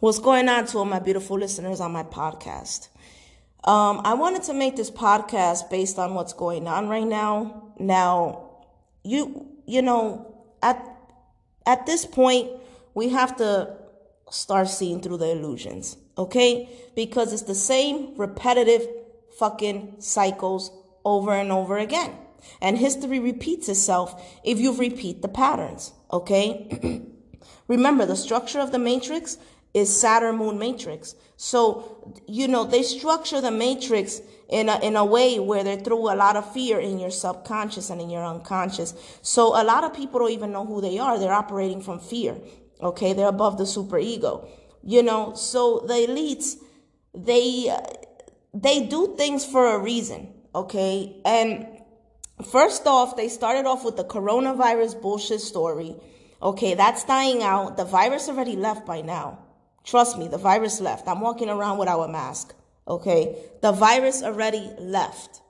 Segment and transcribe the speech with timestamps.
[0.00, 2.86] What's going on to all my beautiful listeners on my podcast?
[3.64, 7.72] Um, I wanted to make this podcast based on what's going on right now.
[7.80, 8.50] Now,
[9.02, 10.80] you you know, at
[11.66, 12.48] at this point,
[12.94, 13.74] we have to
[14.30, 16.68] start seeing through the illusions, okay?
[16.94, 18.86] Because it's the same repetitive
[19.36, 20.70] fucking cycles
[21.04, 22.14] over and over again.
[22.62, 27.02] And history repeats itself if you repeat the patterns, okay?
[27.66, 29.38] Remember, the structure of the matrix
[29.78, 31.14] is Saturn moon matrix.
[31.36, 36.12] So, you know, they structure the matrix in a, in a way where they throw
[36.12, 38.94] a lot of fear in your subconscious and in your unconscious.
[39.22, 41.18] So a lot of people don't even know who they are.
[41.18, 42.36] They're operating from fear.
[42.80, 43.12] Okay.
[43.12, 44.48] They're above the super ego,
[44.82, 46.56] you know, so the elites,
[47.14, 47.76] they,
[48.54, 50.32] they do things for a reason.
[50.54, 51.20] Okay.
[51.24, 51.66] And
[52.50, 55.96] first off, they started off with the coronavirus bullshit story.
[56.40, 56.74] Okay.
[56.74, 57.76] That's dying out.
[57.76, 59.44] The virus already left by now.
[59.88, 61.08] Trust me, the virus left.
[61.08, 62.54] I'm walking around without a mask.
[62.86, 63.36] Okay.
[63.62, 65.40] The virus already left.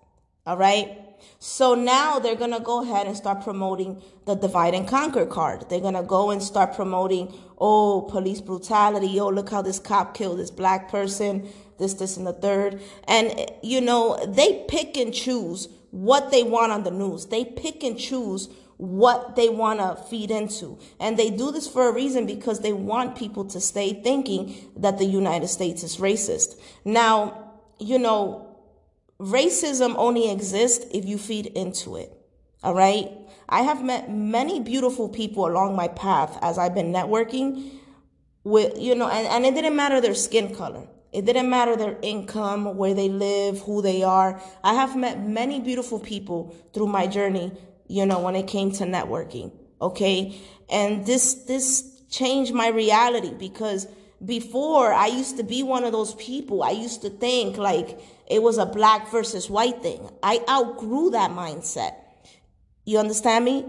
[0.46, 0.96] All right.
[1.40, 5.68] So now they're going to go ahead and start promoting the divide and conquer card.
[5.68, 9.18] They're going to go and start promoting, oh, police brutality.
[9.18, 11.48] Oh, look how this cop killed this black person,
[11.80, 12.80] this, this, and the third.
[13.08, 17.26] And, you know, they pick and choose what they want on the news.
[17.26, 20.78] They pick and choose what they want to feed into.
[20.98, 24.98] And they do this for a reason because they want people to stay thinking that
[24.98, 26.58] the United States is racist.
[26.84, 28.56] Now, you know,
[29.20, 32.12] racism only exists if you feed into it.
[32.62, 33.10] All right.
[33.48, 37.70] I have met many beautiful people along my path as I've been networking
[38.44, 40.86] with, you know, and, and it didn't matter their skin color.
[41.10, 44.40] It didn't matter their income, where they live, who they are.
[44.62, 47.52] I have met many beautiful people through my journey
[47.88, 49.52] you know, when it came to networking.
[49.80, 50.38] Okay.
[50.70, 53.86] And this, this changed my reality because
[54.24, 56.62] before I used to be one of those people.
[56.62, 60.10] I used to think like it was a black versus white thing.
[60.22, 61.94] I outgrew that mindset.
[62.84, 63.64] You understand me?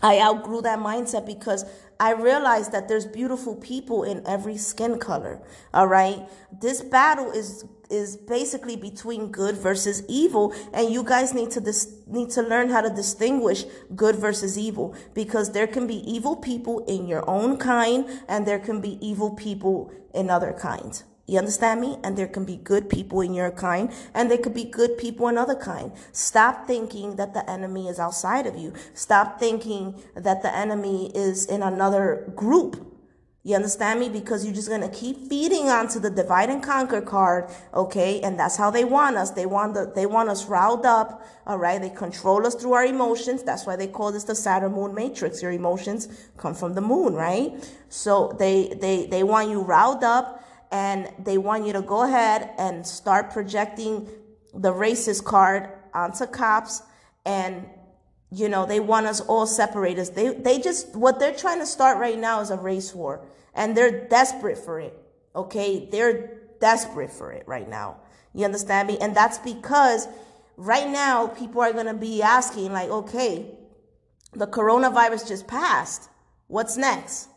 [0.00, 1.64] I outgrew that mindset because
[2.00, 5.40] I realized that there's beautiful people in every skin color.
[5.72, 6.28] All right.
[6.60, 11.84] This battle is is basically between good versus evil and you guys need to dis-
[12.12, 13.64] need to learn how to distinguish
[13.96, 18.58] good versus evil because there can be evil people in your own kind and there
[18.58, 21.96] can be evil people in other kinds you understand me?
[22.02, 25.28] And there can be good people in your kind, and there could be good people
[25.28, 25.92] in other kind.
[26.12, 28.74] Stop thinking that the enemy is outside of you.
[28.92, 32.91] Stop thinking that the enemy is in another group.
[33.44, 34.08] You understand me?
[34.08, 38.20] Because you're just going to keep feeding onto the divide and conquer card, okay?
[38.20, 39.32] And that's how they want us.
[39.32, 41.80] They want the, they want us riled up, all right?
[41.80, 43.42] They control us through our emotions.
[43.42, 45.42] That's why they call this the Saturn moon matrix.
[45.42, 47.52] Your emotions come from the moon, right?
[47.88, 52.50] So they, they, they want you riled up and they want you to go ahead
[52.58, 54.08] and start projecting
[54.54, 56.82] the racist card onto cops
[57.26, 57.66] and
[58.32, 61.98] you know they want us all separated they they just what they're trying to start
[61.98, 64.98] right now is a race war and they're desperate for it
[65.36, 67.96] okay they're desperate for it right now
[68.34, 70.08] you understand me and that's because
[70.56, 73.46] right now people are going to be asking like okay
[74.32, 76.08] the coronavirus just passed
[76.48, 77.28] what's next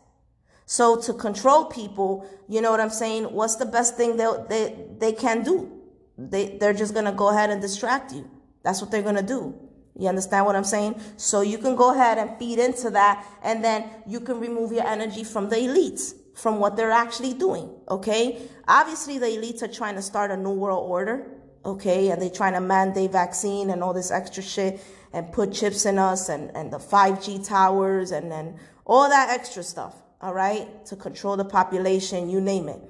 [0.66, 3.24] so to control people, you know what I'm saying?
[3.24, 5.70] What's the best thing they they they can do?
[6.18, 8.28] They they're just gonna go ahead and distract you.
[8.64, 9.54] That's what they're gonna do.
[9.98, 11.00] You understand what I'm saying?
[11.16, 14.86] So you can go ahead and feed into that, and then you can remove your
[14.86, 17.70] energy from the elites, from what they're actually doing.
[17.88, 18.42] Okay?
[18.68, 21.32] Obviously, the elites are trying to start a new world order.
[21.64, 24.80] Okay, and they're trying to mandate vaccine and all this extra shit
[25.12, 29.64] and put chips in us and, and the 5G towers and then all that extra
[29.64, 32.80] stuff all right, to control the population, you name it.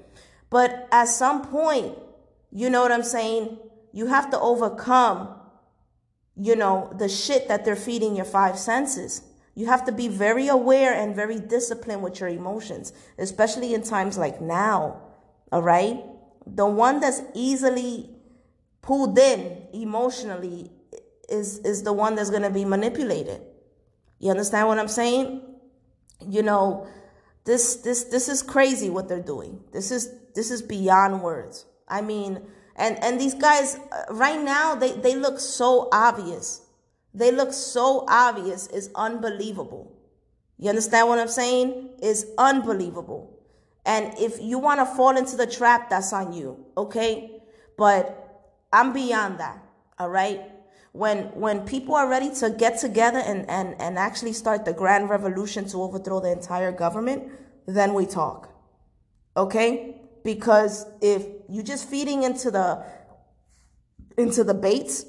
[0.51, 1.99] But at some point,
[2.53, 3.59] you know what I'm saying?
[3.93, 5.29] You have to overcome,
[6.37, 9.23] you know, the shit that they're feeding your five senses.
[9.55, 14.19] You have to be very aware and very disciplined with your emotions, especially in times
[14.19, 15.01] like now,
[15.51, 16.05] all right?
[16.47, 18.11] The one that's easily
[18.83, 20.71] pulled in emotionally
[21.29, 23.41] is, is the one that's going to be manipulated.
[24.19, 25.43] You understand what I'm saying?
[26.29, 26.87] You know,
[27.45, 29.61] this this this is crazy what they're doing.
[29.73, 31.65] This is this is beyond words.
[31.89, 32.43] I mean,
[32.77, 36.63] and and these guys uh, right now they they look so obvious.
[37.13, 38.67] They look so obvious.
[38.69, 39.97] It's unbelievable.
[40.59, 41.91] You understand what I'm saying?
[42.03, 43.37] It's unbelievable.
[43.87, 47.41] And if you want to fall into the trap, that's on you, okay?
[47.79, 49.65] But I'm beyond that,
[49.99, 50.43] all right?
[50.93, 55.09] When when people are ready to get together and, and, and actually start the grand
[55.09, 57.31] revolution to overthrow the entire government,
[57.67, 58.49] then we talk.
[59.37, 59.96] Okay?
[60.27, 62.85] Because if you're just feeding into the
[64.19, 65.07] into the baits,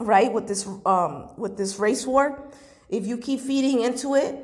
[0.00, 2.50] right, with this um with this race war,
[2.88, 4.34] if you keep feeding into it,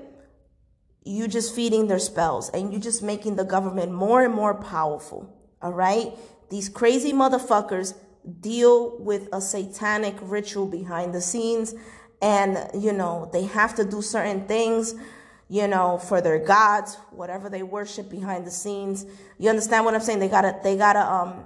[1.04, 5.36] you're just feeding their spells and you're just making the government more and more powerful.
[5.60, 6.12] All right?
[6.48, 7.94] These crazy motherfuckers
[8.40, 11.74] deal with a satanic ritual behind the scenes
[12.22, 14.94] and you know they have to do certain things
[15.50, 19.04] you know for their gods whatever they worship behind the scenes.
[19.36, 20.20] You understand what i'm saying?
[20.20, 21.44] They gotta they gotta um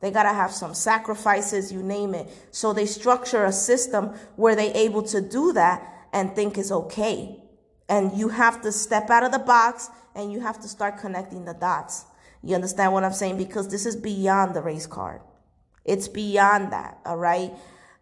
[0.00, 2.28] they gotta have some sacrifices you name it.
[2.50, 7.40] So they structure a system where they able to do that and think is okay.
[7.88, 11.44] And you have to step out of the box and you have to start connecting
[11.44, 12.06] the dots.
[12.42, 13.38] You understand what i'm saying?
[13.38, 15.20] Because this is beyond the race card.
[15.84, 17.52] It's beyond that, all right?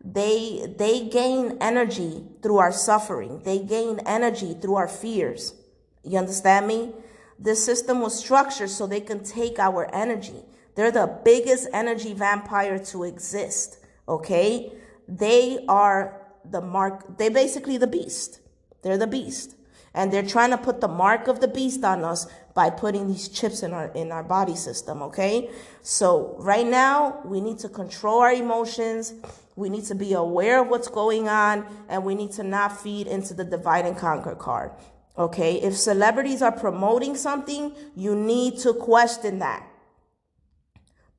[0.05, 3.43] They they gain energy through our suffering.
[3.45, 5.55] They gain energy through our fears.
[6.03, 6.93] You understand me?
[7.39, 10.45] This system was structured so they can take our energy.
[10.75, 13.79] They're the biggest energy vampire to exist,
[14.09, 14.73] okay?
[15.07, 18.41] They are the mark, they basically the beast.
[18.83, 19.57] They're the beast.
[19.95, 23.29] And they're trying to put the mark of the beast on us by putting these
[23.29, 25.51] chips in our in our body system, okay?
[25.83, 29.13] So right now, we need to control our emotions.
[29.57, 33.07] We need to be aware of what's going on and we need to not feed
[33.07, 34.73] into the divide and conquer card.
[35.17, 35.61] Okay?
[35.61, 39.67] If celebrities are promoting something, you need to question that.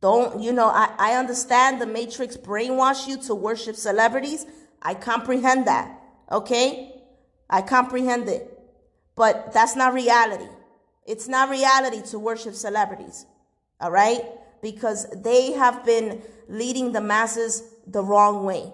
[0.01, 4.45] Don't, you know, I, I understand the Matrix brainwash you to worship celebrities.
[4.81, 5.97] I comprehend that.
[6.31, 6.93] Okay?
[7.49, 8.49] I comprehend it.
[9.15, 10.49] But that's not reality.
[11.05, 13.25] It's not reality to worship celebrities,
[13.79, 14.21] all right?
[14.61, 18.71] Because they have been leading the masses the wrong way,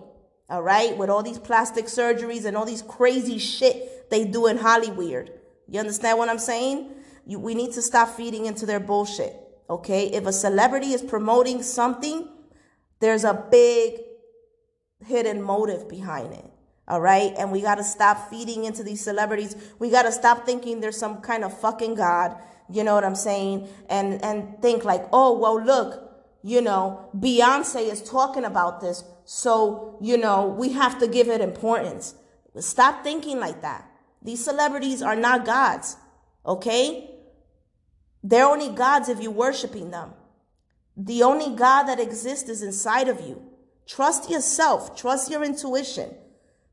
[0.49, 0.97] all right?
[0.97, 5.31] With all these plastic surgeries and all these crazy shit they do in Hollywood.
[5.67, 6.91] You understand what I'm saying?
[7.25, 9.35] You, we need to stop feeding into their bullshit,
[9.69, 10.07] okay?
[10.07, 12.27] If a celebrity is promoting something,
[12.99, 14.01] there's a big
[15.05, 16.45] hidden motive behind it.
[16.87, 17.33] All right.
[17.37, 19.55] And we got to stop feeding into these celebrities.
[19.77, 22.35] We got to stop thinking there's some kind of fucking God.
[22.67, 23.67] You know what I'm saying?
[23.89, 26.08] And, and think like, oh, well, look,
[26.43, 29.03] you know, Beyonce is talking about this.
[29.25, 32.15] So, you know, we have to give it importance.
[32.59, 33.89] Stop thinking like that.
[34.21, 35.97] These celebrities are not gods.
[36.45, 37.11] Okay.
[38.23, 40.13] They're only gods if you're worshiping them.
[40.97, 43.41] The only God that exists is inside of you.
[43.85, 44.95] Trust yourself.
[44.95, 46.13] Trust your intuition.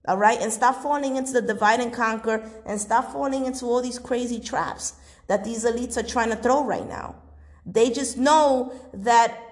[0.08, 0.40] All right.
[0.40, 4.40] And stop falling into the divide and conquer and stop falling into all these crazy
[4.40, 4.94] traps
[5.26, 7.16] that these elites are trying to throw right now.
[7.64, 9.45] They just know that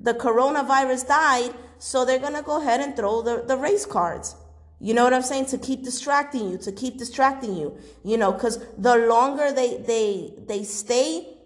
[0.00, 1.54] the coronavirus died.
[1.78, 4.36] So they're going to go ahead and throw the, the race cards.
[4.80, 5.46] You know what I'm saying?
[5.46, 10.32] To keep distracting you, to keep distracting you, you know, cause the longer they, they,
[10.46, 11.36] they stay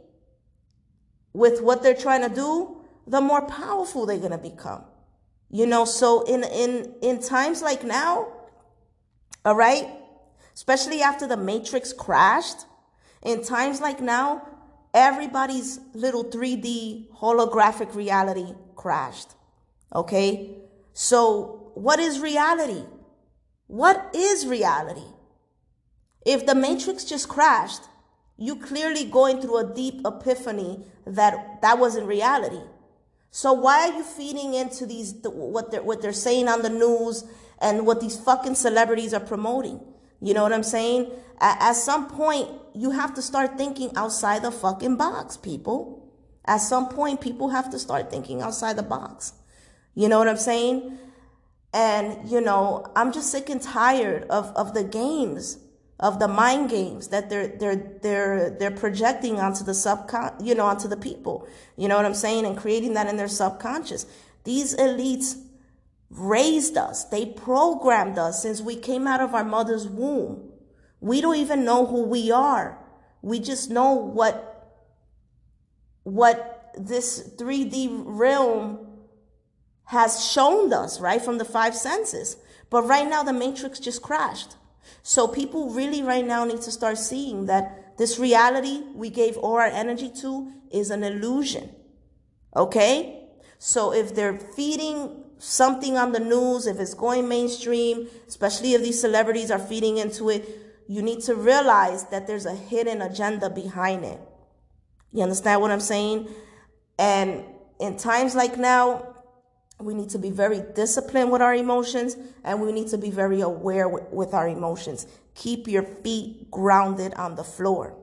[1.33, 4.85] with what they're trying to do, the more powerful they're going to become.
[5.51, 8.27] You know, so in in in times like now,
[9.45, 9.87] all right,
[10.53, 12.67] especially after the matrix crashed,
[13.23, 14.49] in times like now,
[14.95, 19.29] everybody's little 3D holographic reality crashed.
[19.95, 20.57] Okay?
[20.93, 22.85] So, what is reality?
[23.67, 25.09] What is reality?
[26.25, 27.83] If the matrix just crashed,
[28.37, 32.61] you clearly going through a deep epiphany that that wasn't reality.
[33.31, 37.25] So why are you feeding into these what they're what they're saying on the news
[37.61, 39.81] and what these fucking celebrities are promoting?
[40.25, 41.11] You know what I'm saying?
[41.39, 46.09] At, some point, you have to start thinking outside the fucking box, people.
[46.47, 49.35] At some point, people have to start thinking outside the box.
[49.95, 50.99] You know what I'm saying?
[51.75, 55.59] And, you know, I'm just sick and tired of, of the games
[56.01, 60.67] of the mind games that they're they're they're they're projecting onto the subcon you know
[60.67, 64.05] onto the people you know what i'm saying and creating that in their subconscious
[64.43, 65.41] these elites
[66.15, 67.05] raised us.
[67.05, 70.51] They programmed us since we came out of our mother's womb.
[71.01, 72.79] We don't even know who we are.
[73.21, 74.51] We just know what
[76.05, 78.87] what this 3d realm
[79.85, 82.37] has shown us right from the five senses.
[82.71, 84.57] But right now the matrix just crashed.
[85.03, 89.55] So people really right now need to start seeing that this reality we gave all
[89.55, 91.75] our energy to is an illusion.
[92.55, 93.29] Okay?
[93.59, 99.01] So if they're feeding something on the news, if it's going mainstream, especially if these
[99.01, 100.49] celebrities are feeding into it,
[100.87, 104.21] you need to realize that there's a hidden agenda behind it.
[105.13, 106.29] You understand what I'm saying?
[106.99, 107.45] And
[107.81, 109.15] in times like now,
[109.81, 113.41] we need to be very disciplined with our emotions and we need to be very
[113.41, 115.07] aware with, with, our emotions.
[115.35, 117.97] Keep your feet grounded on the floor.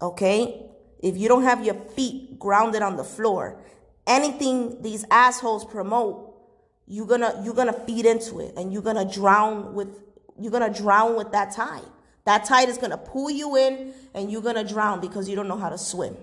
[0.00, 0.68] Okay?
[1.02, 3.60] if you don't have your feet grounded on the floor,
[4.06, 6.31] anything these assholes promote,
[6.92, 9.88] you're gonna you're gonna feed into it and you're gonna drown with
[10.38, 11.80] you're gonna drown with that tide.
[12.26, 15.56] That tide is gonna pull you in and you're gonna drown because you don't know
[15.56, 16.14] how to swim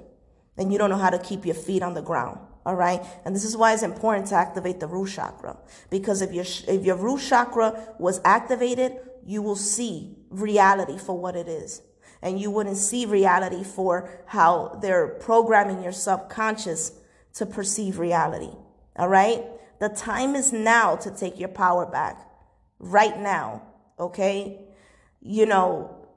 [0.58, 2.40] and you don't know how to keep your feet on the ground.
[2.68, 3.02] All right.
[3.26, 5.58] And this is why it's important to activate the root chakra.
[5.90, 8.92] Because if your, if your root chakra was activated,
[9.26, 11.82] you will see reality for what it is.
[12.22, 16.92] And you wouldn't see reality for how they're programming your subconscious
[17.36, 18.52] to perceive reality.
[18.98, 19.44] All right.
[19.80, 22.18] The time is now to take your power back.
[22.80, 23.64] Right now.
[24.00, 24.60] Okay.
[25.22, 26.08] You know,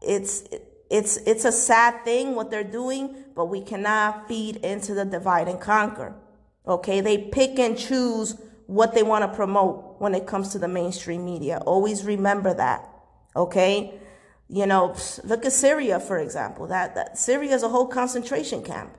[0.00, 0.44] it's,
[0.90, 5.48] it's, it's a sad thing what they're doing, but we cannot feed into the divide
[5.48, 6.14] and conquer.
[6.66, 7.00] Okay.
[7.00, 11.24] They pick and choose what they want to promote when it comes to the mainstream
[11.24, 11.58] media.
[11.66, 12.88] Always remember that.
[13.36, 13.98] Okay.
[14.48, 16.66] You know, look at Syria, for example.
[16.66, 18.96] That, that Syria is a whole concentration camp.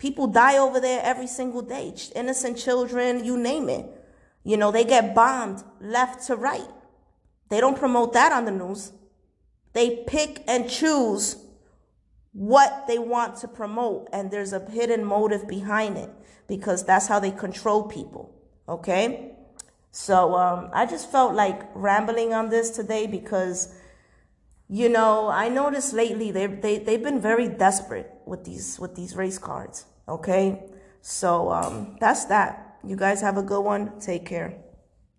[0.00, 1.94] People die over there every single day.
[2.16, 3.84] Innocent children, you name it.
[4.42, 6.70] You know, they get bombed left to right.
[7.50, 8.92] They don't promote that on the news.
[9.74, 11.36] They pick and choose
[12.32, 16.10] what they want to promote, and there's a hidden motive behind it
[16.48, 18.34] because that's how they control people.
[18.68, 19.32] Okay?
[19.90, 23.74] So um, I just felt like rambling on this today because,
[24.66, 29.14] you know, I noticed lately they they they've been very desperate with these with these
[29.16, 29.84] race cards.
[30.08, 30.70] Okay,
[31.02, 32.78] so um, that's that.
[32.82, 34.00] You guys have a good one.
[34.00, 34.54] Take care.